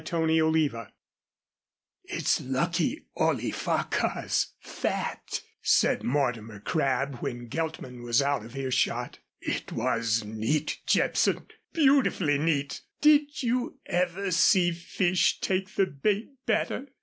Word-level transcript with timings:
CHAPTER 0.03 0.29
III 0.31 0.71
"It's 2.05 2.41
lucky 2.41 3.05
Ollie 3.15 3.51
Farquhar's 3.51 4.55
fat," 4.59 5.43
said 5.61 6.01
Mortimer 6.03 6.59
Crabb 6.59 7.17
when 7.17 7.47
Geltman 7.49 8.01
was 8.01 8.19
out 8.19 8.43
of 8.43 8.55
earshot. 8.57 9.19
"It 9.41 9.71
was 9.71 10.23
neat, 10.23 10.79
Jepson, 10.87 11.45
beautifully 11.71 12.39
neat. 12.39 12.81
Did 12.99 13.43
you 13.43 13.77
ever 13.85 14.31
see 14.31 14.71
fish 14.71 15.39
take 15.39 15.75
the 15.75 15.85
bait 15.85 16.29
better? 16.47 16.87